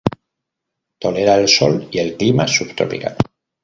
[1.05, 3.15] Tolera el sol y el clima subtropical.